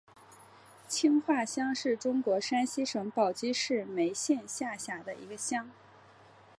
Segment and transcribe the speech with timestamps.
[0.89, 5.69] 青化乡是中国陕西省宝鸡市眉县下辖的一个乡。